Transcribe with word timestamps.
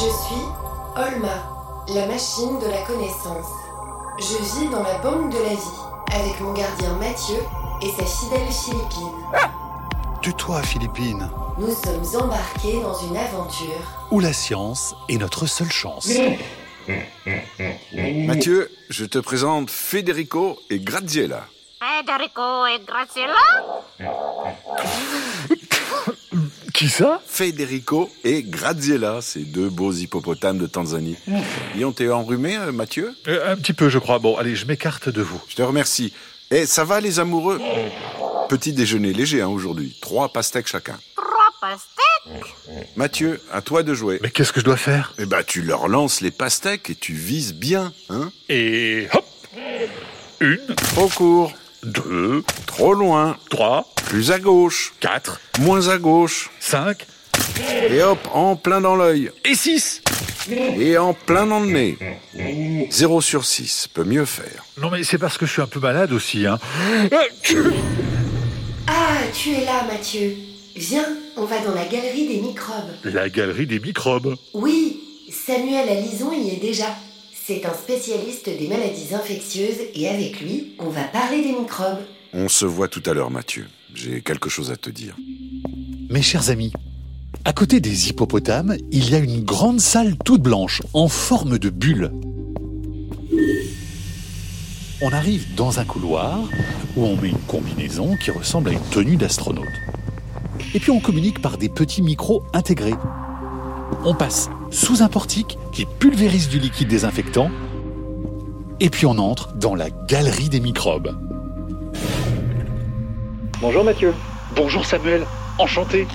Je 0.00 0.06
suis 0.06 0.46
Olma, 0.96 1.84
la 1.88 2.06
machine 2.06 2.58
de 2.58 2.70
la 2.70 2.80
connaissance. 2.86 3.52
Je 4.18 4.58
vis 4.58 4.70
dans 4.70 4.82
la 4.82 4.96
banque 5.00 5.30
de 5.30 5.38
la 5.38 5.50
vie 5.50 5.80
avec 6.10 6.40
mon 6.40 6.54
gardien 6.54 6.94
Mathieu 6.94 7.36
et 7.82 7.90
sa 7.90 8.06
fidèle 8.06 8.50
Philippine. 8.50 9.12
Tue-toi, 10.22 10.62
Philippine. 10.62 11.30
Nous 11.58 11.74
sommes 11.74 12.22
embarqués 12.22 12.80
dans 12.80 12.98
une 13.00 13.14
aventure. 13.14 14.08
Où 14.10 14.20
la 14.20 14.32
science 14.32 14.94
est 15.10 15.18
notre 15.18 15.44
seule 15.44 15.70
chance. 15.70 16.08
Mathieu, 17.92 18.70
je 18.88 19.04
te 19.04 19.18
présente 19.18 19.70
Federico 19.70 20.58
et 20.70 20.80
Graziella. 20.80 21.44
Federico 21.78 22.64
et 22.64 22.80
Graciela 22.86 23.34
Qui 26.80 26.88
ça 26.88 27.20
Federico 27.26 28.10
et 28.24 28.42
Graziella, 28.42 29.20
ces 29.20 29.40
deux 29.40 29.68
beaux 29.68 29.92
hippopotames 29.92 30.56
de 30.56 30.66
Tanzanie. 30.66 31.18
Ils 31.76 31.84
ont 31.84 31.90
été 31.90 32.08
enrhumés, 32.08 32.56
euh, 32.56 32.72
Mathieu 32.72 33.14
euh, 33.28 33.52
Un 33.52 33.56
petit 33.56 33.74
peu, 33.74 33.90
je 33.90 33.98
crois. 33.98 34.18
Bon, 34.18 34.38
allez, 34.38 34.56
je 34.56 34.64
m'écarte 34.64 35.10
de 35.10 35.20
vous. 35.20 35.38
Je 35.50 35.56
te 35.56 35.60
remercie. 35.60 36.14
Eh, 36.50 36.64
ça 36.64 36.84
va, 36.84 37.02
les 37.02 37.20
amoureux 37.20 37.60
oh. 37.60 38.46
Petit 38.48 38.72
déjeuner 38.72 39.12
léger 39.12 39.42
hein, 39.42 39.48
aujourd'hui. 39.48 39.94
Trois 40.00 40.32
pastèques 40.32 40.68
chacun. 40.68 40.98
Trois 41.14 41.50
pastèques 41.60 42.88
Mathieu, 42.96 43.42
à 43.52 43.60
toi 43.60 43.82
de 43.82 43.92
jouer. 43.92 44.18
Mais 44.22 44.30
qu'est-ce 44.30 44.54
que 44.54 44.60
je 44.60 44.64
dois 44.64 44.78
faire 44.78 45.12
Eh 45.18 45.26
ben, 45.26 45.42
tu 45.46 45.60
leur 45.60 45.86
lances 45.86 46.22
les 46.22 46.30
pastèques 46.30 46.88
et 46.88 46.94
tu 46.94 47.12
vises 47.12 47.52
bien, 47.52 47.92
hein 48.08 48.32
Et 48.48 49.06
hop 49.12 49.26
Une. 50.40 50.74
Au 50.96 51.08
cours. 51.08 51.52
2, 51.84 52.44
trop 52.66 52.94
loin, 52.94 53.36
3, 53.50 53.86
plus 54.06 54.30
à 54.30 54.38
gauche, 54.38 54.92
4, 55.00 55.40
moins 55.60 55.88
à 55.88 55.98
gauche, 55.98 56.50
5, 56.60 57.06
et 57.90 58.02
hop, 58.02 58.18
en 58.32 58.56
plein 58.56 58.80
dans 58.80 58.96
l'œil, 58.96 59.30
et 59.44 59.54
6, 59.54 60.02
et 60.50 60.98
en 60.98 61.14
plein 61.14 61.46
dans 61.46 61.60
le 61.60 61.66
nez. 61.66 61.98
0 62.90 63.20
sur 63.20 63.44
6, 63.44 63.88
peut 63.92 64.04
mieux 64.04 64.24
faire. 64.24 64.64
Non 64.80 64.90
mais 64.90 65.04
c'est 65.04 65.18
parce 65.18 65.38
que 65.38 65.46
je 65.46 65.52
suis 65.52 65.62
un 65.62 65.66
peu 65.66 65.80
malade 65.80 66.12
aussi, 66.12 66.46
hein. 66.46 66.58
Ah, 67.12 67.24
ah, 68.86 69.16
tu 69.32 69.50
es 69.52 69.64
là, 69.64 69.84
Mathieu. 69.90 70.36
Viens, 70.76 71.06
on 71.36 71.44
va 71.44 71.58
dans 71.60 71.74
la 71.74 71.84
galerie 71.84 72.28
des 72.28 72.40
microbes. 72.40 72.90
La 73.04 73.28
galerie 73.28 73.66
des 73.66 73.80
microbes 73.80 74.36
Oui, 74.54 75.00
Samuel 75.30 75.88
à 75.88 75.94
Lison 75.94 76.32
y 76.32 76.50
est 76.50 76.60
déjà. 76.60 76.86
C'est 77.52 77.66
un 77.66 77.74
spécialiste 77.74 78.48
des 78.48 78.68
maladies 78.68 79.12
infectieuses 79.12 79.80
et 79.96 80.08
avec 80.08 80.40
lui, 80.40 80.76
on 80.78 80.88
va 80.88 81.02
parler 81.02 81.42
des 81.42 81.50
microbes. 81.50 81.98
On 82.32 82.48
se 82.48 82.64
voit 82.64 82.86
tout 82.86 83.02
à 83.06 83.12
l'heure, 83.12 83.32
Mathieu. 83.32 83.66
J'ai 83.92 84.20
quelque 84.20 84.48
chose 84.48 84.70
à 84.70 84.76
te 84.76 84.88
dire. 84.88 85.16
Mes 86.10 86.22
chers 86.22 86.50
amis, 86.50 86.72
à 87.44 87.52
côté 87.52 87.80
des 87.80 88.08
hippopotames, 88.08 88.76
il 88.92 89.10
y 89.10 89.16
a 89.16 89.18
une 89.18 89.42
grande 89.42 89.80
salle 89.80 90.14
toute 90.24 90.42
blanche, 90.42 90.80
en 90.94 91.08
forme 91.08 91.58
de 91.58 91.70
bulle. 91.70 92.12
On 95.02 95.10
arrive 95.10 95.52
dans 95.56 95.80
un 95.80 95.84
couloir 95.84 96.38
où 96.96 97.04
on 97.04 97.16
met 97.16 97.30
une 97.30 97.46
combinaison 97.48 98.16
qui 98.16 98.30
ressemble 98.30 98.68
à 98.68 98.72
une 98.74 98.90
tenue 98.92 99.16
d'astronaute. 99.16 99.66
Et 100.72 100.78
puis 100.78 100.92
on 100.92 101.00
communique 101.00 101.42
par 101.42 101.58
des 101.58 101.68
petits 101.68 102.02
micros 102.02 102.44
intégrés. 102.54 102.94
On 104.04 104.14
passe 104.14 104.48
sous 104.70 105.02
un 105.02 105.08
portique 105.08 105.58
qui 105.72 105.84
pulvérise 105.84 106.48
du 106.48 106.58
liquide 106.58 106.88
désinfectant. 106.88 107.50
Et 108.80 108.88
puis 108.90 109.06
on 109.06 109.18
entre 109.18 109.52
dans 109.54 109.74
la 109.74 109.90
galerie 109.90 110.48
des 110.48 110.60
microbes. 110.60 111.14
Bonjour 113.60 113.84
Mathieu. 113.84 114.14
Bonjour 114.56 114.84
Samuel, 114.84 115.26
enchanté. 115.58 116.06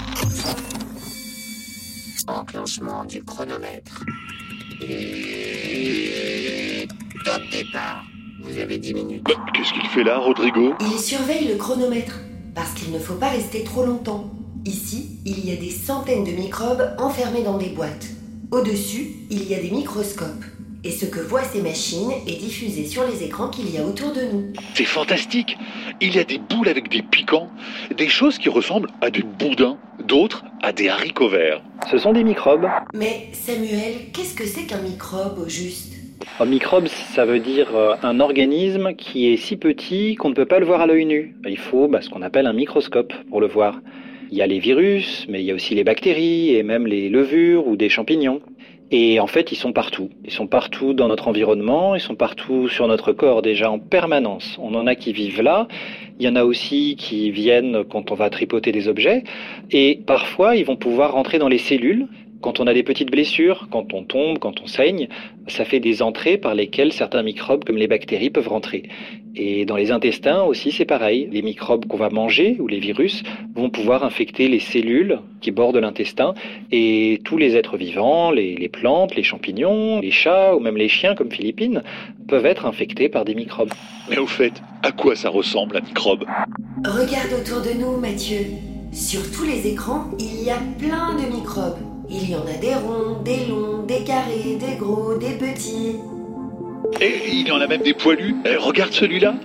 Enclenchement 2.28 3.06
du 3.06 3.24
chronomètre. 3.24 4.04
Et... 4.82 6.08
Top 7.24 7.42
départ. 7.52 8.04
Vous 8.42 8.58
avez 8.58 8.78
10 8.78 8.94
minutes. 8.94 9.24
Bah, 9.24 9.34
Qu'est-ce 9.54 9.74
qu'il 9.74 9.88
fait 9.90 10.04
là, 10.04 10.18
Rodrigo? 10.18 10.74
Il 10.82 11.00
surveille 11.00 11.48
le 11.48 11.56
chronomètre 11.56 12.20
parce 12.54 12.72
qu'il 12.74 12.92
ne 12.92 13.00
faut 13.00 13.16
pas 13.16 13.30
rester 13.30 13.64
trop 13.64 13.86
longtemps. 13.86 14.32
Ici, 14.66 15.20
il 15.26 15.46
y 15.46 15.52
a 15.52 15.56
des 15.56 15.70
centaines 15.70 16.24
de 16.24 16.32
microbes 16.32 16.96
enfermés 16.98 17.44
dans 17.44 17.58
des 17.58 17.70
boîtes. 17.70 18.08
Au-dessus, 18.52 19.08
il 19.32 19.50
y 19.50 19.56
a 19.56 19.60
des 19.60 19.72
microscopes. 19.72 20.46
Et 20.84 20.92
ce 20.92 21.06
que 21.06 21.20
voient 21.20 21.44
ces 21.44 21.62
machines 21.62 22.12
est 22.28 22.40
diffusé 22.40 22.86
sur 22.86 23.04
les 23.08 23.24
écrans 23.24 23.50
qu'il 23.50 23.74
y 23.74 23.80
a 23.80 23.84
autour 23.84 24.14
de 24.14 24.22
nous. 24.22 24.54
C'est 24.76 24.86
fantastique. 24.86 25.58
Il 26.00 26.16
y 26.16 26.20
a 26.20 26.24
des 26.24 26.38
boules 26.38 26.70
avec 26.70 26.90
des 26.90 27.02
piquants, 27.02 27.50
des 27.98 28.08
choses 28.08 28.38
qui 28.38 28.50
ressemblent 28.50 28.90
à 29.02 29.10
des 29.10 29.24
boudins, 29.24 29.78
d'autres 30.04 30.46
à 30.62 30.74
des 30.74 30.90
haricots 30.90 31.30
verts. 31.30 31.64
Ce 31.90 31.98
sont 31.98 32.14
des 32.14 32.24
microbes. 32.24 32.68
Mais 32.94 33.30
Samuel, 33.34 34.12
qu'est-ce 34.14 34.36
que 34.36 34.46
c'est 34.46 34.66
qu'un 34.68 34.82
microbe 34.82 35.40
au 35.40 35.50
juste? 35.50 35.94
Un 36.40 36.46
microbe, 36.46 36.88
ça 36.88 37.26
veut 37.26 37.40
dire 37.40 37.76
euh, 37.76 37.96
un 38.04 38.20
organisme 38.20 38.94
qui 38.94 39.32
est 39.32 39.38
si 39.38 39.58
petit 39.58 40.16
qu'on 40.16 40.30
ne 40.30 40.36
peut 40.36 40.46
pas 40.46 40.60
le 40.60 40.66
voir 40.66 40.82
à 40.82 40.88
l'œil 40.88 41.06
nu. 41.06 41.36
Il 41.48 41.58
faut 41.58 41.88
bah, 41.88 42.02
ce 42.02 42.10
qu'on 42.10 42.22
appelle 42.22 42.46
un 42.46 42.54
microscope 42.54 43.14
pour 43.30 43.42
le 43.42 43.48
voir. 43.48 43.80
Il 44.32 44.38
y 44.38 44.42
a 44.42 44.48
les 44.48 44.60
virus, 44.60 45.26
mais 45.30 45.42
il 45.42 45.46
y 45.46 45.52
a 45.52 45.54
aussi 45.54 45.76
les 45.76 45.84
bactéries 45.84 46.56
et 46.56 46.64
même 46.64 46.88
les 46.88 47.10
levures 47.10 47.68
ou 47.68 47.78
des 47.78 47.90
champignons. 47.90 48.42
Et 48.92 49.20
en 49.20 49.28
fait, 49.28 49.52
ils 49.52 49.56
sont 49.56 49.74
partout. 49.74 50.10
Ils 50.24 50.32
sont 50.32 50.48
partout 50.48 50.94
dans 50.94 51.08
notre 51.08 51.28
environnement, 51.28 51.96
ils 51.96 52.02
sont 52.02 52.16
partout 52.16 52.70
sur 52.70 52.88
notre 52.88 53.14
corps 53.14 53.42
déjà 53.42 53.70
en 53.72 53.80
permanence. 53.80 54.58
On 54.62 54.76
en 54.76 54.86
a 54.86 54.96
qui 54.96 55.12
vivent 55.12 55.42
là, 55.42 55.68
il 56.20 56.26
y 56.26 56.30
en 56.30 56.36
a 56.36 56.44
aussi 56.44 56.96
qui 56.98 57.32
viennent 57.32 57.84
quand 57.84 58.12
on 58.12 58.16
va 58.16 58.30
tripoter 58.30 58.72
des 58.72 58.88
objets, 58.88 59.24
et 59.72 60.00
parfois 60.06 60.56
ils 60.56 60.66
vont 60.66 60.76
pouvoir 60.76 61.14
rentrer 61.14 61.40
dans 61.40 61.48
les 61.48 61.58
cellules. 61.58 62.08
Quand 62.46 62.60
on 62.60 62.68
a 62.68 62.76
des 62.76 62.84
petites 62.84 63.10
blessures, 63.10 63.68
quand 63.72 63.92
on 63.96 64.04
tombe, 64.04 64.38
quand 64.38 64.62
on 64.62 64.68
saigne, 64.68 65.08
ça 65.48 65.66
fait 65.66 65.80
des 65.80 66.04
entrées 66.04 66.38
par 66.38 66.54
lesquelles 66.54 66.94
certains 66.94 67.24
microbes 67.24 67.66
comme 67.66 67.76
les 67.76 67.88
bactéries 67.88 68.30
peuvent 68.30 68.50
rentrer. 68.50 68.84
Et 69.36 69.66
dans 69.66 69.76
les 69.76 69.90
intestins 69.90 70.44
aussi, 70.44 70.72
c'est 70.72 70.86
pareil. 70.86 71.28
Les 71.32 71.42
microbes 71.42 71.88
qu'on 71.88 71.98
va 71.98 72.12
manger 72.12 72.58
ou 72.60 72.68
les 72.68 72.78
virus 72.78 73.24
vont 73.56 73.72
pouvoir 73.72 74.04
infecter 74.04 74.48
les 74.48 74.60
cellules 74.60 75.22
qui 75.42 75.50
bordent 75.50 75.78
l'intestin 75.78 76.36
et 76.72 77.20
tous 77.26 77.38
les 77.38 77.56
êtres 77.56 77.78
vivants, 77.78 78.30
les, 78.30 78.54
les 78.54 78.70
plantes, 78.70 79.16
les 79.16 79.24
champignons, 79.24 80.00
les 80.00 80.12
chats 80.12 80.56
ou 80.56 80.60
même 80.60 80.78
les 80.78 80.88
chiens 80.88 81.16
comme 81.16 81.32
Philippine 81.32 81.82
peuvent 82.28 82.46
être 82.46 82.68
infectés 82.68 83.10
par 83.10 83.26
des 83.26 83.34
microbes. 83.34 83.74
Mais 84.08 84.20
au 84.20 84.28
fait, 84.28 84.54
à 84.84 84.92
quoi 84.92 85.16
ça 85.16 85.30
ressemble 85.30 85.78
un 85.78 85.82
microbe? 85.82 86.26
Regarde 86.86 87.34
autour 87.42 87.64
de 87.64 87.76
nous, 87.76 87.98
Mathieu. 87.98 88.46
Sur 88.92 89.32
tous 89.32 89.46
les 89.46 89.68
écrans, 89.68 90.12
il 90.20 90.44
y 90.44 90.52
a 90.52 90.60
plein 90.78 91.16
de 91.16 91.36
microbes. 91.36 91.95
Il 92.10 92.30
y 92.30 92.36
en 92.36 92.46
a 92.46 92.58
des 92.62 92.76
ronds, 92.76 93.22
des 93.24 93.48
longs, 93.48 93.84
des 93.88 94.04
carrés, 94.04 94.58
des 94.60 94.78
gros, 94.78 95.18
des 95.18 95.38
petits. 95.38 95.98
Et 97.02 97.14
il 97.32 97.48
y 97.48 97.52
en 97.52 97.60
a 97.60 97.68
même 97.68 97.82
des 97.82 97.94
poilus. 97.94 98.36
Eh, 98.46 98.56
regarde 98.58 98.92
celui-là. 98.92 99.36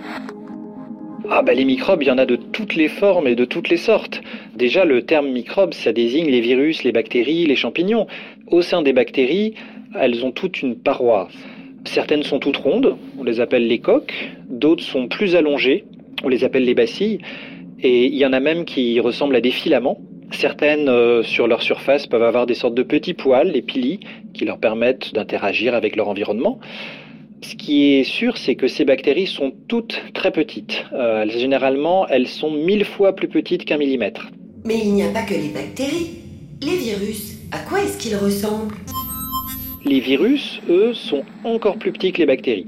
Ah 1.29 1.41
bah 1.41 1.53
les 1.53 1.65
microbes, 1.65 2.03
il 2.03 2.07
y 2.07 2.11
en 2.11 2.17
a 2.17 2.25
de 2.25 2.35
toutes 2.35 2.75
les 2.75 2.87
formes 2.87 3.27
et 3.27 3.35
de 3.35 3.45
toutes 3.45 3.69
les 3.69 3.77
sortes. 3.77 4.21
Déjà, 4.55 4.85
le 4.85 5.03
terme 5.03 5.29
microbe, 5.29 5.73
ça 5.73 5.91
désigne 5.91 6.29
les 6.29 6.41
virus, 6.41 6.83
les 6.83 6.91
bactéries, 6.91 7.45
les 7.45 7.55
champignons. 7.55 8.05
Au 8.47 8.61
sein 8.61 8.81
des 8.81 8.93
bactéries, 8.93 9.55
elles 9.99 10.23
ont 10.23 10.31
toute 10.31 10.61
une 10.61 10.75
paroi. 10.75 11.29
Certaines 11.85 12.23
sont 12.23 12.39
toutes 12.39 12.57
rondes, 12.57 12.95
on 13.17 13.23
les 13.23 13.39
appelle 13.39 13.67
les 13.67 13.79
coques. 13.79 14.13
D'autres 14.49 14.83
sont 14.83 15.07
plus 15.07 15.35
allongées, 15.35 15.85
on 16.23 16.27
les 16.27 16.43
appelle 16.43 16.65
les 16.65 16.75
bacilles. 16.75 17.19
Et 17.81 18.05
il 18.05 18.15
y 18.15 18.25
en 18.25 18.33
a 18.33 18.39
même 18.39 18.65
qui 18.65 18.99
ressemblent 18.99 19.35
à 19.35 19.41
des 19.41 19.51
filaments. 19.51 19.99
Certaines, 20.31 20.87
euh, 20.87 21.23
sur 21.23 21.47
leur 21.47 21.61
surface, 21.61 22.07
peuvent 22.07 22.23
avoir 22.23 22.45
des 22.45 22.53
sortes 22.53 22.73
de 22.73 22.83
petits 22.83 23.13
poils, 23.13 23.51
les 23.51 23.61
pili, 23.61 23.99
qui 24.33 24.45
leur 24.45 24.59
permettent 24.59 25.13
d'interagir 25.13 25.75
avec 25.75 25.95
leur 25.95 26.07
environnement. 26.07 26.59
Ce 27.43 27.55
qui 27.55 27.95
est 27.95 28.03
sûr, 28.03 28.37
c'est 28.37 28.55
que 28.55 28.67
ces 28.67 28.85
bactéries 28.85 29.27
sont 29.27 29.51
toutes 29.67 30.01
très 30.13 30.31
petites. 30.31 30.85
Euh, 30.93 31.27
généralement, 31.27 32.07
elles 32.07 32.27
sont 32.27 32.51
mille 32.51 32.85
fois 32.85 33.13
plus 33.15 33.27
petites 33.27 33.65
qu'un 33.65 33.77
millimètre. 33.77 34.29
Mais 34.63 34.77
il 34.77 34.93
n'y 34.93 35.03
a 35.03 35.09
pas 35.09 35.23
que 35.23 35.33
les 35.33 35.49
bactéries. 35.49 36.19
Les 36.61 36.77
virus, 36.77 37.39
à 37.51 37.57
quoi 37.59 37.81
est-ce 37.81 37.97
qu'ils 37.97 38.15
ressemblent? 38.15 38.75
Les 39.83 39.99
virus, 39.99 40.61
eux, 40.69 40.93
sont 40.93 41.23
encore 41.43 41.77
plus 41.77 41.91
petits 41.91 42.11
que 42.11 42.19
les 42.19 42.27
bactéries. 42.27 42.67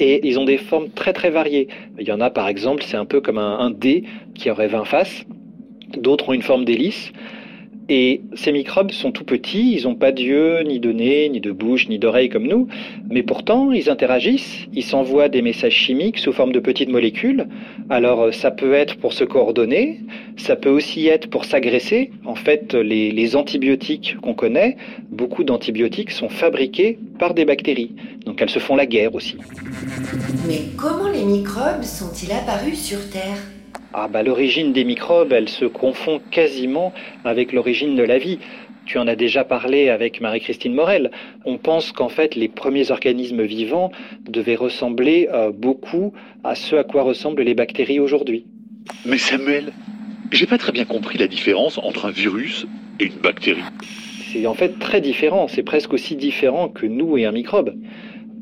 Et 0.00 0.26
ils 0.26 0.38
ont 0.38 0.44
des 0.44 0.58
formes 0.58 0.90
très 0.90 1.12
très 1.12 1.30
variées. 1.30 1.68
Il 1.98 2.06
y 2.06 2.12
en 2.12 2.20
a 2.20 2.30
par 2.30 2.48
exemple, 2.48 2.82
c'est 2.84 2.96
un 2.96 3.04
peu 3.04 3.20
comme 3.20 3.38
un, 3.38 3.58
un 3.60 3.70
dé 3.70 4.02
qui 4.34 4.50
aurait 4.50 4.66
20 4.66 4.84
faces. 4.84 5.24
D'autres 5.96 6.28
ont 6.28 6.34
une 6.34 6.42
forme 6.42 6.64
d'hélice. 6.64 7.12
Et 7.90 8.20
ces 8.34 8.52
microbes 8.52 8.90
sont 8.90 9.12
tout 9.12 9.24
petits, 9.24 9.72
ils 9.74 9.84
n'ont 9.84 9.94
pas 9.94 10.12
d'yeux, 10.12 10.60
ni 10.60 10.78
de 10.78 10.92
nez, 10.92 11.30
ni 11.30 11.40
de 11.40 11.50
bouche, 11.52 11.88
ni 11.88 11.98
d'oreille 11.98 12.28
comme 12.28 12.46
nous, 12.46 12.68
mais 13.08 13.22
pourtant 13.22 13.72
ils 13.72 13.88
interagissent, 13.88 14.66
ils 14.74 14.82
s'envoient 14.82 15.30
des 15.30 15.40
messages 15.40 15.72
chimiques 15.72 16.18
sous 16.18 16.34
forme 16.34 16.52
de 16.52 16.60
petites 16.60 16.90
molécules. 16.90 17.48
Alors 17.88 18.24
euh, 18.24 18.32
ça 18.32 18.50
peut 18.50 18.74
être 18.74 18.98
pour 18.98 19.14
se 19.14 19.24
coordonner, 19.24 20.00
ça 20.36 20.54
peut 20.54 20.68
aussi 20.68 21.06
être 21.06 21.30
pour 21.30 21.46
s'agresser. 21.46 22.10
En 22.26 22.34
fait, 22.34 22.74
les, 22.74 23.10
les 23.10 23.36
antibiotiques 23.36 24.16
qu'on 24.20 24.34
connaît, 24.34 24.76
beaucoup 25.10 25.42
d'antibiotiques 25.42 26.10
sont 26.10 26.28
fabriqués 26.28 26.98
par 27.18 27.32
des 27.32 27.46
bactéries, 27.46 27.92
donc 28.26 28.42
elles 28.42 28.50
se 28.50 28.58
font 28.58 28.76
la 28.76 28.84
guerre 28.84 29.14
aussi. 29.14 29.38
Mais 30.46 30.60
comment 30.76 31.08
les 31.10 31.24
microbes 31.24 31.82
sont-ils 31.82 32.32
apparus 32.32 32.78
sur 32.78 33.08
Terre? 33.08 33.38
Ah 33.94 34.06
bah 34.06 34.22
l'origine 34.22 34.74
des 34.74 34.84
microbes, 34.84 35.32
elle 35.32 35.48
se 35.48 35.64
confond 35.64 36.20
quasiment 36.30 36.92
avec 37.24 37.52
l'origine 37.54 37.96
de 37.96 38.02
la 38.02 38.18
vie. 38.18 38.38
Tu 38.84 38.98
en 38.98 39.06
as 39.06 39.16
déjà 39.16 39.44
parlé 39.44 39.88
avec 39.88 40.20
Marie-Christine 40.20 40.74
Morel. 40.74 41.10
On 41.46 41.56
pense 41.56 41.92
qu'en 41.92 42.10
fait, 42.10 42.34
les 42.34 42.48
premiers 42.48 42.90
organismes 42.90 43.42
vivants 43.42 43.90
devaient 44.28 44.56
ressembler 44.56 45.28
euh, 45.32 45.52
beaucoup 45.52 46.12
à 46.44 46.54
ce 46.54 46.76
à 46.76 46.84
quoi 46.84 47.02
ressemblent 47.02 47.42
les 47.42 47.54
bactéries 47.54 47.98
aujourd'hui. 47.98 48.44
Mais 49.06 49.18
Samuel, 49.18 49.72
j'ai 50.32 50.46
pas 50.46 50.58
très 50.58 50.72
bien 50.72 50.84
compris 50.84 51.16
la 51.16 51.26
différence 51.26 51.78
entre 51.78 52.06
un 52.06 52.10
virus 52.10 52.66
et 53.00 53.06
une 53.06 53.20
bactérie. 53.22 53.62
C'est 54.32 54.46
en 54.46 54.54
fait 54.54 54.78
très 54.78 55.00
différent, 55.00 55.48
c'est 55.48 55.62
presque 55.62 55.94
aussi 55.94 56.14
différent 56.14 56.68
que 56.68 56.84
nous 56.84 57.16
et 57.16 57.24
un 57.24 57.32
microbe. 57.32 57.74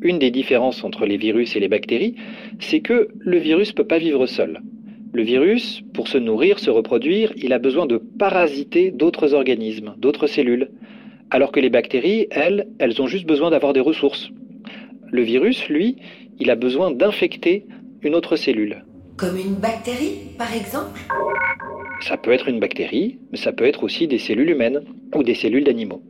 Une 0.02 0.18
des 0.18 0.32
différences 0.32 0.82
entre 0.82 1.06
les 1.06 1.16
virus 1.16 1.54
et 1.54 1.60
les 1.60 1.68
bactéries, 1.68 2.16
c'est 2.58 2.80
que 2.80 3.08
le 3.18 3.38
virus 3.38 3.68
ne 3.68 3.74
peut 3.74 3.86
pas 3.86 3.98
vivre 3.98 4.26
seul. 4.26 4.60
Le 5.16 5.22
virus, 5.22 5.80
pour 5.94 6.08
se 6.08 6.18
nourrir, 6.18 6.58
se 6.58 6.68
reproduire, 6.68 7.32
il 7.38 7.54
a 7.54 7.58
besoin 7.58 7.86
de 7.86 7.96
parasiter 7.96 8.90
d'autres 8.90 9.32
organismes, 9.32 9.94
d'autres 9.96 10.26
cellules. 10.26 10.68
Alors 11.30 11.52
que 11.52 11.60
les 11.60 11.70
bactéries, 11.70 12.26
elles, 12.30 12.68
elles 12.78 13.00
ont 13.00 13.06
juste 13.06 13.24
besoin 13.24 13.48
d'avoir 13.48 13.72
des 13.72 13.80
ressources. 13.80 14.28
Le 15.10 15.22
virus, 15.22 15.70
lui, 15.70 15.96
il 16.38 16.50
a 16.50 16.54
besoin 16.54 16.90
d'infecter 16.90 17.64
une 18.02 18.14
autre 18.14 18.36
cellule. 18.36 18.84
Comme 19.16 19.38
une 19.38 19.54
bactérie, 19.54 20.18
par 20.36 20.54
exemple? 20.54 21.00
Ça 22.02 22.18
peut 22.18 22.32
être 22.32 22.48
une 22.48 22.60
bactérie, 22.60 23.16
mais 23.32 23.38
ça 23.38 23.52
peut 23.52 23.64
être 23.64 23.84
aussi 23.84 24.06
des 24.06 24.18
cellules 24.18 24.50
humaines 24.50 24.82
ou 25.14 25.22
des 25.22 25.34
cellules 25.34 25.64
d'animaux. 25.64 26.02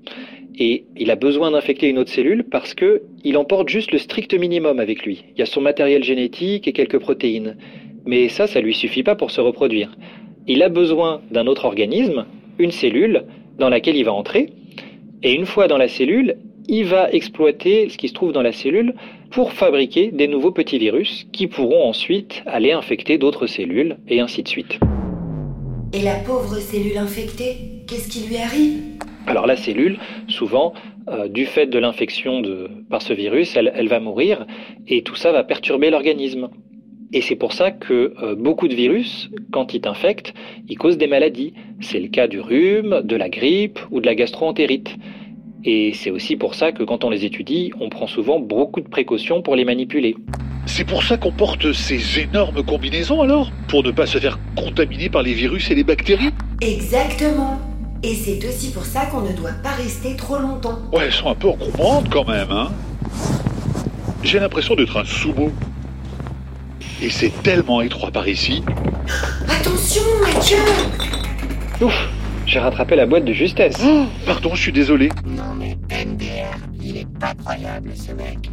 Et 0.59 0.87
il 0.97 1.13
a 1.13 1.17
besoin 1.17 1.53
d'infecter 1.53 1.89
une 1.89 1.99
autre 1.99 2.11
cellule 2.11 2.43
parce 2.43 2.75
que 2.75 3.03
il 3.23 3.37
emporte 3.37 3.69
juste 3.69 3.93
le 3.93 3.99
strict 3.99 4.35
minimum 4.35 4.81
avec 4.81 5.05
lui. 5.05 5.27
Il 5.37 5.39
y 5.39 5.43
a 5.43 5.47
son 5.47 5.61
matériel 5.61 6.03
génétique 6.03 6.67
et 6.67 6.73
quelques 6.73 6.99
protéines. 6.99 7.57
Mais 8.07 8.29
ça, 8.29 8.47
ça 8.47 8.61
lui 8.61 8.75
suffit 8.75 9.03
pas 9.03 9.17
pour 9.17 9.31
se 9.31 9.41
reproduire. 9.41 9.91
Il 10.47 10.63
a 10.63 10.69
besoin 10.69 11.21
d'un 11.31 11.47
autre 11.47 11.65
organisme, 11.65 12.25
une 12.59 12.71
cellule, 12.71 13.25
dans 13.59 13.69
laquelle 13.69 13.97
il 13.97 14.05
va 14.05 14.13
entrer. 14.13 14.51
Et 15.23 15.33
une 15.33 15.47
fois 15.47 15.67
dans 15.67 15.79
la 15.79 15.89
cellule, 15.89 16.37
il 16.69 16.85
va 16.85 17.11
exploiter 17.11 17.89
ce 17.89 17.99
qui 17.99 18.09
se 18.09 18.15
trouve 18.15 18.33
dans 18.33 18.43
la 18.43 18.53
cellule 18.53 18.95
pour 19.31 19.53
fabriquer 19.53 20.11
des 20.13 20.29
nouveaux 20.29 20.53
petits 20.53 20.79
virus 20.79 21.27
qui 21.33 21.47
pourront 21.47 21.89
ensuite 21.89 22.43
aller 22.47 22.73
infecter 22.73 23.19
d'autres 23.19 23.47
cellules 23.47 23.97
et 24.09 24.21
ainsi 24.21 24.43
de 24.43 24.49
suite. 24.49 24.79
Et 25.93 26.03
la 26.03 26.15
pauvre 26.15 26.57
cellule 26.57 26.99
infectée, 26.99 27.57
qu'est-ce 27.89 28.09
qui 28.09 28.29
lui 28.29 28.37
arrive? 28.37 28.81
Alors 29.27 29.47
la 29.47 29.57
cellule, 29.57 29.99
souvent, 30.29 30.75
euh, 31.09 31.29
du 31.29 31.47
fait 31.47 31.67
de 31.67 31.79
l'infection 31.79 32.43
par 32.91 33.03
ce 33.03 33.13
virus, 33.13 33.57
elle, 33.57 33.73
elle 33.75 33.89
va 33.89 34.01
mourir 34.01 34.47
et 34.87 35.03
tout 35.03 35.17
ça 35.17 35.33
va 35.33 35.43
perturber 35.45 35.91
l'organisme. 35.91 36.51
Et 37.13 37.21
c'est 37.21 37.37
pour 37.37 37.53
ça 37.53 37.71
que 37.71 38.15
euh, 38.23 38.35
beaucoup 38.35 38.69
de 38.69 38.75
virus, 38.75 39.31
quand 39.53 39.75
ils 39.75 39.81
t'infectent, 39.81 40.35
ils 40.69 40.77
causent 40.77 40.99
des 40.99 41.07
maladies. 41.07 41.55
C'est 41.81 42.01
le 42.01 42.09
cas 42.09 42.27
du 42.27 42.41
rhume, 42.41 43.03
de 43.05 43.17
la 43.17 43.29
grippe 43.29 43.79
ou 43.91 44.01
de 44.01 44.07
la 44.07 44.15
gastroentérite. 44.15 44.97
Et 45.65 45.93
c'est 45.95 46.11
aussi 46.11 46.37
pour 46.37 46.55
ça 46.55 46.73
que 46.73 46.83
quand 46.83 47.05
on 47.05 47.11
les 47.11 47.25
étudie, 47.25 47.73
on 47.81 47.89
prend 47.89 48.07
souvent 48.07 48.39
beaucoup 48.39 48.81
de 48.81 48.89
précautions 48.89 49.43
pour 49.43 49.57
les 49.57 49.65
manipuler. 49.65 50.17
C'est 50.67 50.85
pour 50.85 51.05
ça 51.05 51.17
qu'on 51.17 51.31
porte 51.31 51.73
ces 51.73 52.21
énormes 52.21 52.65
combinaisons 52.65 53.23
alors 53.23 53.51
Pour 53.69 53.85
ne 53.85 53.93
pas 53.93 54.07
se 54.07 54.19
faire 54.19 54.39
contaminer 54.57 55.09
par 55.09 55.23
les 55.23 55.33
virus 55.33 55.71
et 55.71 55.75
les 55.75 55.85
bactéries 55.85 56.31
Exactement. 56.61 57.61
Et 58.03 58.15
c'est 58.15 58.47
aussi 58.47 58.73
pour 58.73 58.85
ça 58.85 59.07
qu'on 59.07 59.23
ne 59.23 59.33
doit 59.33 59.55
pas 59.63 59.71
rester 59.71 60.17
trop 60.17 60.39
longtemps. 60.39 60.79
Ouais, 60.93 61.05
elles 61.07 61.13
sont 61.13 61.29
un 61.29 61.35
peu 61.35 61.49
encombrantes 61.49 62.09
quand 62.11 62.29
même, 62.29 62.51
hein 62.51 62.69
J'ai 64.23 64.39
l'impression 64.39 64.75
d'être 64.75 64.97
un 64.99 65.05
sumo. 65.05 65.51
Et 67.03 67.11
c'est 67.11 67.31
tellement 67.43 67.83
étroit 67.83 68.11
par 68.11 68.27
ici. 68.27 68.63
Attention, 69.49 70.03
Mathieu 70.23 70.57
Ouf, 71.83 72.09
j'ai 72.47 72.59
rattrapé 72.59 72.97
la 72.97 73.05
boîte 73.05 73.27
de 73.27 73.35
justesse. 73.35 73.77
Pardon, 74.25 74.55
je 74.55 74.63
suis 74.63 74.73
désolé. 74.73 75.11
Non 75.27 75.55
mais 75.59 75.77
MDR, 75.91 76.57
il 76.83 76.97
est 76.97 77.19
pas 77.19 77.35
croyable 77.35 77.91
ce 77.95 78.13
mec. 78.13 78.51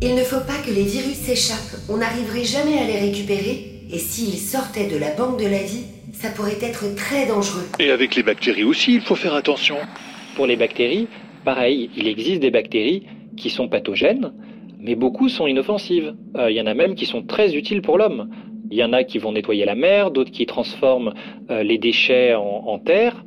Il 0.00 0.14
ne 0.14 0.22
faut 0.22 0.40
pas 0.40 0.58
que 0.64 0.70
les 0.70 0.84
virus 0.84 1.16
s'échappent. 1.16 1.80
On 1.88 1.96
n'arriverait 1.96 2.44
jamais 2.44 2.78
à 2.78 2.84
les 2.84 3.00
récupérer. 3.00 3.82
Et 3.90 3.98
s'ils 3.98 4.38
sortaient 4.38 4.86
de 4.86 4.96
la 4.96 5.12
banque 5.14 5.40
de 5.40 5.48
la 5.48 5.62
vie, 5.62 5.84
ça 6.12 6.28
pourrait 6.30 6.58
être 6.60 6.94
très 6.94 7.26
dangereux. 7.26 7.66
Et 7.80 7.90
avec 7.90 8.14
les 8.14 8.22
bactéries 8.22 8.62
aussi, 8.62 8.94
il 8.94 9.00
faut 9.00 9.16
faire 9.16 9.34
attention. 9.34 9.76
Pour 10.36 10.46
les 10.46 10.56
bactéries, 10.56 11.08
pareil, 11.44 11.90
il 11.96 12.06
existe 12.06 12.40
des 12.40 12.52
bactéries 12.52 13.06
qui 13.36 13.50
sont 13.50 13.68
pathogènes, 13.68 14.32
mais 14.80 14.94
beaucoup 14.94 15.28
sont 15.28 15.46
inoffensives. 15.46 16.14
Euh, 16.36 16.50
Il 16.50 16.56
y 16.56 16.60
en 16.60 16.66
a 16.66 16.74
même 16.74 16.94
qui 16.94 17.06
sont 17.06 17.22
très 17.22 17.54
utiles 17.54 17.82
pour 17.82 17.98
l'homme. 17.98 18.28
Il 18.70 18.76
y 18.76 18.84
en 18.84 18.92
a 18.92 19.02
qui 19.02 19.18
vont 19.18 19.32
nettoyer 19.32 19.64
la 19.64 19.74
mer, 19.74 20.10
d'autres 20.10 20.30
qui 20.30 20.44
transforment 20.44 21.14
euh, 21.50 21.62
les 21.62 21.78
déchets 21.78 22.34
en, 22.34 22.78
terre. 22.78 23.24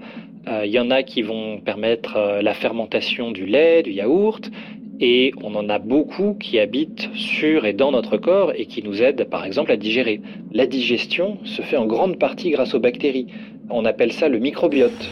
Euh, 0.48 0.66
Il 0.66 0.72
y 0.72 0.80
en 0.80 0.92
a 0.92 1.02
qui 1.04 1.24
vont 1.24 1.60
permettre 1.60 2.16
euh, 2.16 2.42
la 2.42 2.54
fermentation 2.54 3.32
du 3.32 3.46
lait, 3.46 3.82
du 3.82 3.92
yaourt. 3.92 4.52
Et 5.00 5.34
on 5.42 5.56
en 5.56 5.68
a 5.70 5.80
beaucoup 5.80 6.36
qui 6.36 6.60
habitent 6.60 7.10
sur 7.16 7.66
et 7.66 7.74
dans 7.74 7.92
notre 7.92 8.18
corps 8.18 8.52
et 8.56 8.68
qui 8.68 8.84
nous 8.84 9.02
aident 9.02 9.24
par 9.24 9.46
exemple 9.46 9.72
à 9.72 9.78
digérer. 9.78 10.22
La 10.52 10.68
digestion 10.68 11.40
se 11.44 11.64
fait 11.64 11.78
en 11.78 11.88
grande 11.88 12.20
partie 12.20 12.52
grâce 12.52 12.76
aux 12.76 12.80
bactéries. 12.80 13.26
On 13.72 13.84
appelle 13.86 14.12
ça 14.12 14.30
le 14.30 14.38
microbiote. 14.38 15.10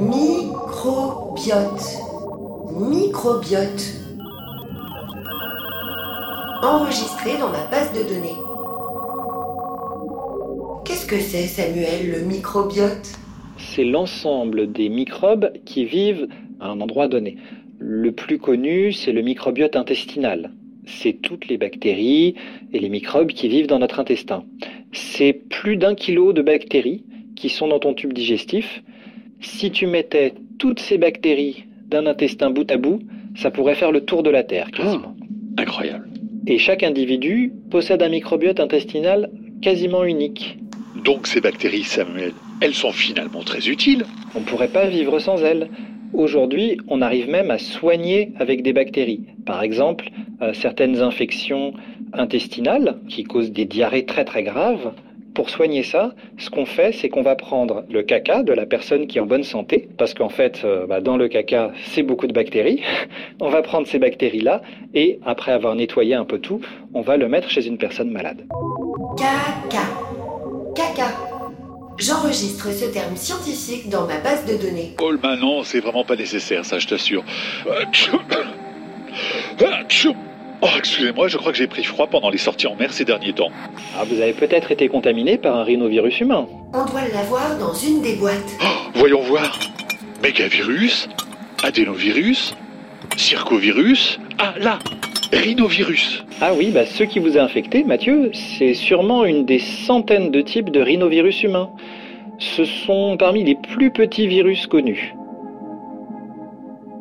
Microbiote. 0.00 1.98
Microbiote. 2.72 4.05
Enregistré 6.62 7.36
dans 7.38 7.50
ma 7.50 7.66
base 7.66 7.92
de 7.92 8.02
données. 8.08 8.36
Qu'est-ce 10.84 11.06
que 11.06 11.18
c'est, 11.18 11.46
Samuel, 11.46 12.10
le 12.10 12.20
microbiote? 12.26 13.12
C'est 13.58 13.84
l'ensemble 13.84 14.72
des 14.72 14.88
microbes 14.88 15.52
qui 15.64 15.84
vivent 15.84 16.28
à 16.60 16.68
un 16.68 16.80
endroit 16.80 17.08
donné. 17.08 17.36
Le 17.78 18.12
plus 18.12 18.38
connu, 18.38 18.92
c'est 18.92 19.12
le 19.12 19.22
microbiote 19.22 19.76
intestinal. 19.76 20.52
C'est 20.86 21.20
toutes 21.20 21.48
les 21.48 21.58
bactéries 21.58 22.36
et 22.72 22.78
les 22.78 22.88
microbes 22.88 23.32
qui 23.32 23.48
vivent 23.48 23.66
dans 23.66 23.78
notre 23.78 24.00
intestin. 24.00 24.44
C'est 24.92 25.32
plus 25.32 25.76
d'un 25.76 25.94
kilo 25.94 26.32
de 26.32 26.42
bactéries 26.42 27.04
qui 27.34 27.48
sont 27.48 27.68
dans 27.68 27.80
ton 27.80 27.92
tube 27.92 28.12
digestif. 28.12 28.82
Si 29.40 29.70
tu 29.70 29.86
mettais 29.86 30.32
toutes 30.58 30.80
ces 30.80 30.96
bactéries 30.96 31.64
d'un 31.88 32.06
intestin 32.06 32.50
bout 32.50 32.70
à 32.70 32.78
bout, 32.78 33.00
ça 33.36 33.50
pourrait 33.50 33.74
faire 33.74 33.92
le 33.92 34.04
tour 34.04 34.22
de 34.22 34.30
la 34.30 34.42
Terre 34.42 34.70
quasiment. 34.70 35.14
Incroyable. 35.58 36.08
Et 36.46 36.58
chaque 36.58 36.82
individu 36.82 37.52
possède 37.70 38.02
un 38.02 38.08
microbiote 38.08 38.60
intestinal 38.60 39.30
quasiment 39.62 40.04
unique. 40.04 40.58
Donc 41.04 41.26
ces 41.26 41.40
bactéries, 41.40 41.82
Samuel, 41.82 42.32
elles 42.60 42.74
sont 42.74 42.92
finalement 42.92 43.42
très 43.42 43.68
utiles. 43.68 44.04
On 44.34 44.40
ne 44.40 44.44
pourrait 44.44 44.68
pas 44.68 44.86
vivre 44.86 45.18
sans 45.18 45.42
elles. 45.42 45.68
Aujourd'hui, 46.12 46.78
on 46.88 47.02
arrive 47.02 47.28
même 47.28 47.50
à 47.50 47.58
soigner 47.58 48.32
avec 48.38 48.62
des 48.62 48.72
bactéries. 48.72 49.24
Par 49.44 49.62
exemple, 49.62 50.08
euh, 50.40 50.52
certaines 50.54 51.00
infections 51.00 51.74
intestinales 52.12 52.98
qui 53.08 53.24
causent 53.24 53.52
des 53.52 53.64
diarrhées 53.64 54.06
très 54.06 54.24
très 54.24 54.42
graves. 54.42 54.92
Pour 55.36 55.50
soigner 55.50 55.82
ça, 55.82 56.14
ce 56.38 56.48
qu'on 56.48 56.64
fait, 56.64 56.92
c'est 56.92 57.10
qu'on 57.10 57.20
va 57.20 57.34
prendre 57.34 57.84
le 57.90 58.02
caca 58.02 58.42
de 58.42 58.54
la 58.54 58.64
personne 58.64 59.06
qui 59.06 59.18
est 59.18 59.20
en 59.20 59.26
bonne 59.26 59.42
santé, 59.42 59.86
parce 59.98 60.14
qu'en 60.14 60.30
fait, 60.30 60.62
euh, 60.64 60.86
bah, 60.86 61.02
dans 61.02 61.18
le 61.18 61.28
caca, 61.28 61.72
c'est 61.90 62.02
beaucoup 62.02 62.26
de 62.26 62.32
bactéries. 62.32 62.80
on 63.40 63.50
va 63.50 63.60
prendre 63.60 63.86
ces 63.86 63.98
bactéries-là, 63.98 64.62
et 64.94 65.20
après 65.26 65.52
avoir 65.52 65.74
nettoyé 65.74 66.14
un 66.14 66.24
peu 66.24 66.38
tout, 66.38 66.62
on 66.94 67.02
va 67.02 67.18
le 67.18 67.28
mettre 67.28 67.50
chez 67.50 67.66
une 67.66 67.76
personne 67.76 68.10
malade. 68.10 68.46
Caca. 69.18 69.84
Caca. 70.74 71.10
J'enregistre 71.98 72.72
ce 72.72 72.86
terme 72.90 73.16
scientifique 73.16 73.90
dans 73.90 74.06
ma 74.06 74.18
base 74.20 74.46
de 74.46 74.56
données. 74.56 74.94
Paul, 74.96 75.18
ben 75.18 75.36
non, 75.36 75.64
c'est 75.64 75.80
vraiment 75.80 76.04
pas 76.04 76.16
nécessaire, 76.16 76.64
ça, 76.64 76.78
je 76.78 76.86
t'assure. 76.86 77.24
Oh, 80.62 80.68
excusez-moi, 80.78 81.28
je 81.28 81.36
crois 81.36 81.52
que 81.52 81.58
j'ai 81.58 81.66
pris 81.66 81.84
froid 81.84 82.06
pendant 82.06 82.30
les 82.30 82.38
sorties 82.38 82.66
en 82.66 82.76
mer 82.76 82.92
ces 82.92 83.04
derniers 83.04 83.32
temps. 83.34 83.50
Ah, 83.96 84.04
vous 84.04 84.20
avez 84.20 84.32
peut-être 84.32 84.72
été 84.72 84.88
contaminé 84.88 85.36
par 85.36 85.56
un 85.56 85.64
rhinovirus 85.64 86.20
humain. 86.20 86.46
On 86.72 86.84
doit 86.84 87.06
l'avoir 87.12 87.58
dans 87.58 87.74
une 87.74 88.00
des 88.00 88.14
boîtes. 88.14 88.56
Oh, 88.62 88.90
voyons 88.94 89.20
voir. 89.20 89.58
Mégavirus, 90.22 91.08
adénovirus, 91.62 92.54
circovirus. 93.16 94.18
Ah, 94.38 94.54
là, 94.58 94.78
rhinovirus. 95.32 96.24
Ah 96.40 96.52
oui, 96.56 96.70
bah 96.72 96.86
ce 96.86 97.04
qui 97.04 97.18
vous 97.18 97.36
a 97.36 97.42
infecté, 97.42 97.84
Mathieu, 97.84 98.30
c'est 98.32 98.74
sûrement 98.74 99.24
une 99.24 99.44
des 99.44 99.58
centaines 99.58 100.30
de 100.30 100.40
types 100.40 100.70
de 100.70 100.80
rhinovirus 100.80 101.42
humains. 101.42 101.70
Ce 102.38 102.64
sont 102.64 103.16
parmi 103.18 103.44
les 103.44 103.54
plus 103.54 103.90
petits 103.90 104.26
virus 104.26 104.66
connus. 104.66 105.14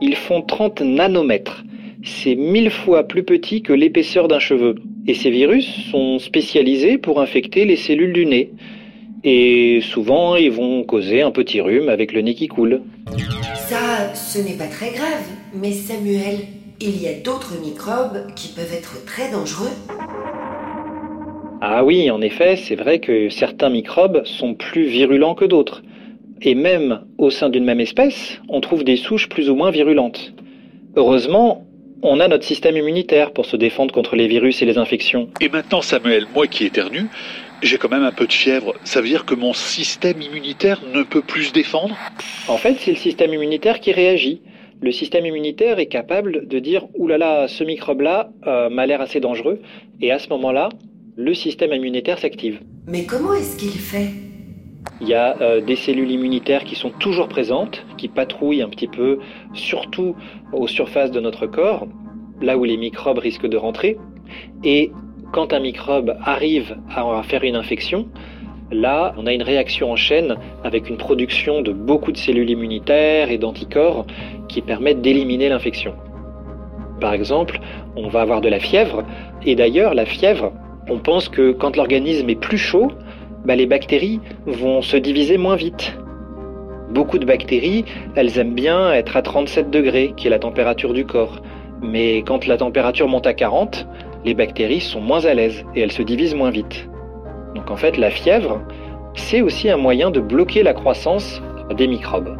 Ils 0.01 0.15
font 0.15 0.41
30 0.41 0.81
nanomètres. 0.81 1.64
C'est 2.07 2.35
mille 2.35 2.69
fois 2.69 3.03
plus 3.03 3.23
petit 3.23 3.63
que 3.63 3.73
l'épaisseur 3.73 4.27
d'un 4.27 4.37
cheveu. 4.37 4.75
Et 5.07 5.15
ces 5.15 5.31
virus 5.31 5.67
sont 5.89 6.19
spécialisés 6.19 6.99
pour 6.99 7.19
infecter 7.19 7.65
les 7.65 7.75
cellules 7.75 8.13
du 8.13 8.27
nez. 8.27 8.51
Et 9.23 9.79
souvent, 9.81 10.35
ils 10.35 10.51
vont 10.51 10.83
causer 10.83 11.23
un 11.23 11.31
petit 11.31 11.61
rhume 11.61 11.89
avec 11.89 12.13
le 12.13 12.21
nez 12.21 12.35
qui 12.35 12.47
coule. 12.47 12.83
Ça, 13.55 14.13
ce 14.13 14.37
n'est 14.37 14.55
pas 14.55 14.67
très 14.67 14.91
grave. 14.91 15.25
Mais 15.55 15.71
Samuel, 15.71 16.41
il 16.79 17.01
y 17.01 17.07
a 17.07 17.13
d'autres 17.13 17.59
microbes 17.59 18.27
qui 18.35 18.49
peuvent 18.49 18.73
être 18.73 19.03
très 19.05 19.31
dangereux. 19.31 19.73
Ah 21.61 21.83
oui, 21.83 22.11
en 22.11 22.21
effet, 22.21 22.55
c'est 22.55 22.75
vrai 22.75 22.99
que 22.99 23.29
certains 23.29 23.69
microbes 23.69 24.21
sont 24.25 24.53
plus 24.53 24.83
virulents 24.83 25.33
que 25.33 25.45
d'autres. 25.45 25.81
Et 26.43 26.53
même 26.53 27.01
au 27.17 27.31
sein 27.31 27.49
d'une 27.49 27.65
même 27.65 27.79
espèce, 27.79 28.39
on 28.47 28.61
trouve 28.61 28.83
des 28.83 28.97
souches 28.97 29.27
plus 29.27 29.49
ou 29.49 29.55
moins 29.55 29.71
virulentes. 29.71 30.35
Heureusement, 30.95 31.64
on 32.05 32.19
a 32.19 32.27
notre 32.27 32.45
système 32.45 32.77
immunitaire 32.77 33.31
pour 33.31 33.45
se 33.45 33.57
défendre 33.57 33.93
contre 33.93 34.15
les 34.15 34.27
virus 34.27 34.61
et 34.61 34.65
les 34.65 34.77
infections. 34.77 35.29
Et 35.41 35.49
maintenant, 35.49 35.81
Samuel, 35.81 36.27
moi 36.33 36.45
qui 36.47 36.65
éternue, 36.65 37.07
j'ai 37.63 37.77
quand 37.77 37.89
même 37.89 38.03
un 38.03 38.11
peu 38.11 38.27
de 38.27 38.33
fièvre. 38.33 38.75
Ça 38.83 39.01
veut 39.01 39.07
dire 39.07 39.25
que 39.25 39.33
mon 39.33 39.53
système 39.53 40.21
immunitaire 40.21 40.81
ne 40.93 41.03
peut 41.03 41.21
plus 41.21 41.45
se 41.45 41.53
défendre? 41.53 41.95
En 42.47 42.57
fait, 42.57 42.75
c'est 42.79 42.91
le 42.91 42.97
système 42.97 43.33
immunitaire 43.33 43.79
qui 43.79 43.91
réagit. 43.91 44.41
Le 44.81 44.91
système 44.91 45.25
immunitaire 45.25 45.79
est 45.79 45.87
capable 45.87 46.47
de 46.47 46.59
dire 46.59 46.85
Ouh 46.95 47.07
là 47.07 47.17
là, 47.17 47.47
ce 47.47 47.63
microbe-là 47.63 48.29
euh, 48.45 48.69
m'a 48.69 48.85
l'air 48.85 49.01
assez 49.01 49.19
dangereux. 49.19 49.61
Et 50.01 50.11
à 50.11 50.19
ce 50.19 50.29
moment-là, 50.29 50.69
le 51.15 51.33
système 51.33 51.73
immunitaire 51.73 52.19
s'active. 52.19 52.59
Mais 52.87 53.05
comment 53.05 53.33
est-ce 53.33 53.57
qu'il 53.57 53.71
fait? 53.71 54.11
Il 55.01 55.09
y 55.09 55.13
a 55.13 55.35
euh, 55.41 55.61
des 55.61 55.75
cellules 55.75 56.09
immunitaires 56.09 56.63
qui 56.63 56.75
sont 56.75 56.89
toujours 56.89 57.27
présentes, 57.27 57.85
qui 57.97 58.07
patrouillent 58.07 58.61
un 58.61 58.69
petit 58.69 58.87
peu, 58.87 59.19
surtout 59.53 60.15
aux 60.53 60.67
surfaces 60.67 61.11
de 61.11 61.19
notre 61.19 61.47
corps, 61.47 61.87
là 62.41 62.57
où 62.57 62.63
les 62.63 62.77
microbes 62.77 63.17
risquent 63.17 63.47
de 63.47 63.57
rentrer. 63.57 63.97
Et 64.63 64.91
quand 65.33 65.51
un 65.51 65.59
microbe 65.59 66.15
arrive 66.23 66.77
à 66.89 67.21
faire 67.23 67.43
une 67.43 67.57
infection, 67.57 68.07
là, 68.71 69.13
on 69.17 69.25
a 69.27 69.33
une 69.33 69.43
réaction 69.43 69.91
en 69.91 69.97
chaîne 69.97 70.37
avec 70.63 70.89
une 70.89 70.97
production 70.97 71.61
de 71.61 71.73
beaucoup 71.73 72.13
de 72.13 72.17
cellules 72.17 72.49
immunitaires 72.49 73.29
et 73.31 73.37
d'anticorps 73.37 74.05
qui 74.47 74.61
permettent 74.61 75.01
d'éliminer 75.01 75.49
l'infection. 75.49 75.93
Par 77.01 77.13
exemple, 77.13 77.59
on 77.97 78.07
va 78.07 78.21
avoir 78.21 78.39
de 78.39 78.47
la 78.47 78.59
fièvre, 78.59 79.03
et 79.45 79.55
d'ailleurs, 79.55 79.93
la 79.93 80.05
fièvre, 80.05 80.53
on 80.89 80.99
pense 80.99 81.27
que 81.27 81.51
quand 81.51 81.75
l'organisme 81.75 82.29
est 82.29 82.39
plus 82.39 82.57
chaud, 82.57 82.91
bah, 83.45 83.55
les 83.55 83.65
bactéries 83.65 84.19
vont 84.45 84.81
se 84.81 84.97
diviser 84.97 85.37
moins 85.37 85.55
vite. 85.55 85.93
Beaucoup 86.91 87.17
de 87.17 87.25
bactéries, 87.25 87.85
elles 88.15 88.37
aiment 88.37 88.53
bien 88.53 88.91
être 88.91 89.17
à 89.17 89.21
37 89.21 89.69
degrés, 89.69 90.13
qui 90.15 90.27
est 90.27 90.29
la 90.29 90.39
température 90.39 90.93
du 90.93 91.05
corps. 91.05 91.41
Mais 91.81 92.19
quand 92.19 92.47
la 92.47 92.57
température 92.57 93.07
monte 93.07 93.27
à 93.27 93.33
40, 93.33 93.87
les 94.23 94.33
bactéries 94.33 94.81
sont 94.81 95.01
moins 95.01 95.25
à 95.25 95.33
l'aise 95.33 95.63
et 95.75 95.81
elles 95.81 95.91
se 95.91 96.01
divisent 96.01 96.35
moins 96.35 96.49
vite. 96.49 96.89
Donc 97.53 97.69
en 97.69 97.77
fait, 97.77 97.97
la 97.97 98.09
fièvre, 98.09 98.61
c'est 99.15 99.41
aussi 99.41 99.69
un 99.69 99.77
moyen 99.77 100.09
de 100.09 100.19
bloquer 100.19 100.63
la 100.63 100.73
croissance 100.73 101.41
des 101.77 101.87
microbes. 101.87 102.37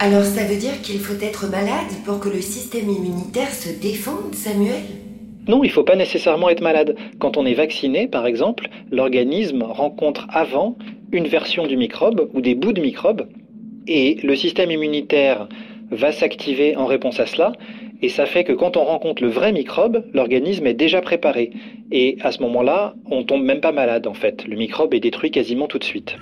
Alors 0.00 0.24
ça 0.24 0.44
veut 0.44 0.56
dire 0.56 0.80
qu'il 0.82 1.00
faut 1.00 1.20
être 1.20 1.48
malade 1.48 1.90
pour 2.04 2.20
que 2.20 2.28
le 2.28 2.40
système 2.40 2.88
immunitaire 2.88 3.52
se 3.52 3.70
défende, 3.70 4.34
Samuel? 4.34 4.97
Non, 5.48 5.64
il 5.64 5.68
ne 5.68 5.72
faut 5.72 5.82
pas 5.82 5.96
nécessairement 5.96 6.50
être 6.50 6.60
malade. 6.60 6.94
Quand 7.18 7.36
on 7.36 7.46
est 7.46 7.54
vacciné, 7.54 8.06
par 8.06 8.26
exemple, 8.26 8.68
l'organisme 8.90 9.62
rencontre 9.62 10.26
avant 10.30 10.76
une 11.10 11.26
version 11.26 11.66
du 11.66 11.76
microbe 11.76 12.28
ou 12.34 12.40
des 12.40 12.54
bouts 12.54 12.74
de 12.74 12.82
microbe 12.82 13.26
et 13.86 14.18
le 14.22 14.36
système 14.36 14.70
immunitaire 14.70 15.48
va 15.90 16.12
s'activer 16.12 16.76
en 16.76 16.84
réponse 16.84 17.18
à 17.18 17.26
cela 17.26 17.52
et 18.00 18.08
ça 18.08 18.26
fait 18.26 18.44
que 18.44 18.52
quand 18.52 18.76
on 18.76 18.84
rencontre 18.84 19.22
le 19.22 19.28
vrai 19.28 19.52
microbe, 19.52 20.04
l'organisme 20.12 20.66
est 20.66 20.74
déjà 20.74 21.00
préparé. 21.00 21.50
Et 21.90 22.16
à 22.20 22.30
ce 22.30 22.42
moment-là, 22.42 22.94
on 23.10 23.24
tombe 23.24 23.42
même 23.42 23.60
pas 23.60 23.72
malade 23.72 24.06
en 24.06 24.14
fait. 24.14 24.46
Le 24.46 24.56
microbe 24.56 24.94
est 24.94 25.00
détruit 25.00 25.30
quasiment 25.30 25.66
tout 25.66 25.78
de 25.78 25.84
suite. 25.84 26.16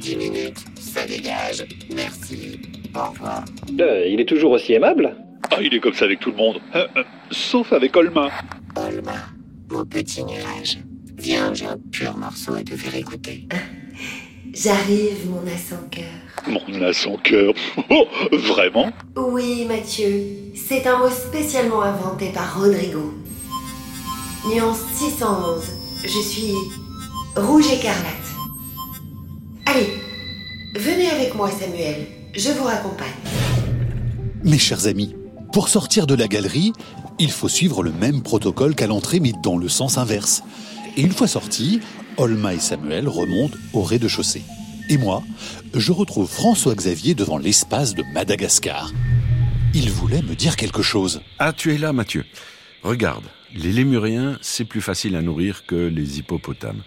10 0.00 0.16
minutes, 0.16 0.64
ça 0.74 1.06
dégage. 1.06 1.64
Merci. 1.94 2.58
Au 2.94 3.10
revoir. 3.10 3.44
Euh, 3.80 4.06
il 4.06 4.20
est 4.20 4.28
toujours 4.28 4.52
aussi 4.52 4.74
aimable. 4.74 5.16
Ah, 5.50 5.58
il 5.62 5.74
est 5.74 5.80
comme 5.80 5.94
ça 5.94 6.04
avec 6.04 6.20
tout 6.20 6.30
le 6.30 6.36
monde. 6.36 6.60
Euh, 6.74 6.86
euh, 6.96 7.04
sauf 7.30 7.72
avec 7.72 7.96
Olma. 7.96 8.30
Olma, 8.76 9.12
beau 9.68 9.84
petit 9.84 10.24
nuage. 10.24 10.78
Viens, 11.16 11.54
j'ai 11.54 11.66
un 11.66 11.78
pur 11.92 12.16
morceau 12.16 12.54
à 12.54 12.62
te 12.62 12.76
faire 12.76 12.94
écouter. 12.94 13.46
J'arrive, 14.52 15.28
mon 15.28 15.42
as 15.52 15.58
sans 15.58 15.88
cœur. 15.90 16.04
Mon 16.46 16.82
as 16.82 16.92
sans 16.92 17.16
cœur. 17.16 17.52
Oh, 17.90 18.06
vraiment? 18.32 18.90
Oui, 19.16 19.64
Mathieu, 19.66 20.22
c'est 20.54 20.86
un 20.86 20.98
mot 20.98 21.10
spécialement 21.10 21.82
inventé 21.82 22.30
par 22.32 22.60
Rodrigo. 22.60 23.14
Nuance 24.48 24.80
611, 24.94 25.64
je 26.02 26.20
suis 26.20 26.52
rouge 27.36 27.72
écarlate. 27.72 28.04
Allez, 29.66 29.88
venez 30.76 31.10
avec 31.10 31.34
moi, 31.34 31.50
Samuel, 31.50 32.06
je 32.36 32.50
vous 32.50 32.64
raccompagne. 32.64 33.08
Mes 34.44 34.58
chers 34.58 34.86
amis, 34.86 35.14
pour 35.54 35.68
sortir 35.68 36.08
de 36.08 36.16
la 36.16 36.26
galerie, 36.26 36.72
il 37.20 37.30
faut 37.30 37.48
suivre 37.48 37.84
le 37.84 37.92
même 37.92 38.24
protocole 38.24 38.74
qu'à 38.74 38.88
l'entrée, 38.88 39.20
mais 39.20 39.32
dans 39.40 39.56
le 39.56 39.68
sens 39.68 39.98
inverse. 39.98 40.42
Et 40.96 41.02
une 41.02 41.12
fois 41.12 41.28
sortis, 41.28 41.78
Olma 42.16 42.54
et 42.54 42.58
Samuel 42.58 43.06
remontent 43.06 43.56
au 43.72 43.82
rez-de-chaussée. 43.82 44.42
Et 44.90 44.98
moi, 44.98 45.22
je 45.72 45.92
retrouve 45.92 46.28
François-Xavier 46.28 47.14
devant 47.14 47.38
l'espace 47.38 47.94
de 47.94 48.02
Madagascar. 48.12 48.90
Il 49.74 49.92
voulait 49.92 50.22
me 50.22 50.34
dire 50.34 50.56
quelque 50.56 50.82
chose. 50.82 51.20
Ah, 51.38 51.52
tu 51.52 51.72
es 51.72 51.78
là, 51.78 51.92
Mathieu. 51.92 52.24
Regarde, 52.82 53.24
les 53.54 53.70
lémuriens, 53.70 54.38
c'est 54.42 54.64
plus 54.64 54.82
facile 54.82 55.14
à 55.14 55.22
nourrir 55.22 55.66
que 55.66 55.76
les 55.76 56.18
hippopotames. 56.18 56.82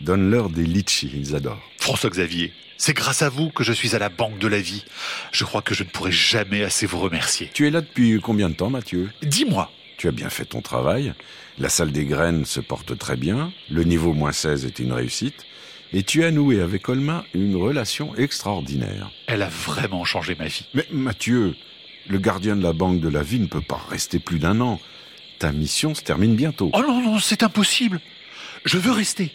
Donne-leur 0.00 0.50
des 0.50 0.64
litchis, 0.64 1.10
ils 1.12 1.34
adorent. 1.34 1.62
François-Xavier, 1.78 2.52
c'est 2.78 2.92
grâce 2.94 3.22
à 3.22 3.28
vous 3.28 3.50
que 3.50 3.64
je 3.64 3.72
suis 3.72 3.94
à 3.94 3.98
la 3.98 4.08
Banque 4.08 4.38
de 4.38 4.48
la 4.48 4.60
Vie. 4.60 4.84
Je 5.32 5.44
crois 5.44 5.62
que 5.62 5.74
je 5.74 5.82
ne 5.84 5.88
pourrai 5.88 6.12
jamais 6.12 6.62
assez 6.62 6.86
vous 6.86 6.98
remercier. 7.00 7.50
Tu 7.54 7.66
es 7.66 7.70
là 7.70 7.80
depuis 7.80 8.20
combien 8.20 8.48
de 8.48 8.54
temps, 8.54 8.70
Mathieu? 8.70 9.10
Dis-moi, 9.22 9.70
Tu 9.98 10.08
as 10.08 10.12
bien 10.12 10.28
fait 10.28 10.44
ton 10.44 10.60
travail. 10.60 11.14
La 11.58 11.70
salle 11.70 11.90
des 11.90 12.04
graines 12.04 12.44
se 12.44 12.60
porte 12.60 12.98
très 12.98 13.16
bien. 13.16 13.50
Le 13.70 13.82
niveau 13.82 14.12
moins 14.12 14.32
16 14.32 14.66
est 14.66 14.78
une 14.78 14.92
réussite. 14.92 15.46
Et 15.94 16.02
tu 16.02 16.22
as 16.24 16.30
noué 16.30 16.60
avec 16.60 16.86
Olma 16.90 17.24
une 17.32 17.56
relation 17.56 18.14
extraordinaire. 18.16 19.10
elle 19.26 19.40
a 19.42 19.48
vraiment 19.48 20.04
changé 20.04 20.36
ma 20.38 20.48
vie. 20.48 20.66
Mais 20.74 20.86
Mathieu, 20.90 21.54
le 22.08 22.18
gardien 22.18 22.56
de 22.56 22.62
la 22.62 22.74
banque 22.74 23.00
de 23.00 23.08
la 23.08 23.22
vie 23.22 23.40
ne 23.40 23.46
peut 23.46 23.62
pas 23.62 23.80
rester 23.88 24.18
plus 24.18 24.38
d'un 24.38 24.60
an. 24.60 24.78
Ta 25.38 25.52
mission 25.52 25.94
se 25.94 26.02
termine 26.02 26.34
bientôt. 26.36 26.70
Oh 26.74 26.82
non, 26.82 27.00
non, 27.00 27.18
c'est 27.18 27.42
impossible. 27.42 28.00
Je 28.66 28.76
veux 28.78 28.92
rester. 28.92 29.32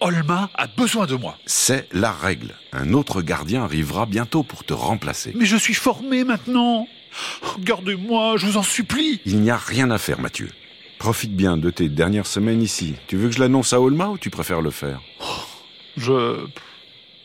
Olma 0.00 0.50
a 0.54 0.66
besoin 0.66 1.06
de 1.06 1.14
moi. 1.14 1.36
C'est 1.46 1.88
la 1.92 2.12
règle. 2.12 2.54
Un 2.72 2.92
autre 2.92 3.22
gardien 3.22 3.64
arrivera 3.64 4.06
bientôt 4.06 4.42
pour 4.42 4.64
te 4.64 4.72
remplacer. 4.72 5.32
Mais 5.34 5.46
je 5.46 5.56
suis 5.56 5.74
formé 5.74 6.24
maintenant. 6.24 6.86
Gardez-moi, 7.60 8.36
je 8.36 8.46
vous 8.46 8.56
en 8.56 8.62
supplie. 8.62 9.20
Il 9.24 9.40
n'y 9.40 9.50
a 9.50 9.56
rien 9.56 9.90
à 9.90 9.98
faire, 9.98 10.20
Mathieu. 10.20 10.50
Profite 10.98 11.34
bien 11.34 11.56
de 11.56 11.70
tes 11.70 11.88
dernières 11.88 12.26
semaines 12.26 12.62
ici. 12.62 12.94
Tu 13.06 13.16
veux 13.16 13.28
que 13.28 13.34
je 13.34 13.40
l'annonce 13.40 13.72
à 13.72 13.80
Olma 13.80 14.08
ou 14.08 14.18
tu 14.18 14.30
préfères 14.30 14.60
le 14.60 14.70
faire? 14.70 15.00
Je... 15.96 16.44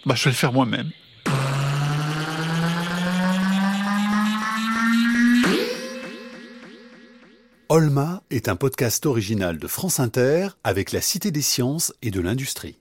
Bah, 0.06 0.16
je 0.16 0.26
vais 0.26 0.32
le 0.32 0.36
faire 0.36 0.54
moi-même. 0.54 0.92
Olma 7.70 8.24
est 8.30 8.50
un 8.50 8.58
podcast 8.58 9.06
original 9.06 9.58
de 9.58 9.68
France 9.68 10.02
Inter 10.02 10.50
avec 10.66 10.92
la 10.92 11.00
Cité 11.00 11.32
des 11.32 11.42
sciences 11.42 11.94
et 12.02 12.12
de 12.12 12.20
l'industrie. 12.20 12.78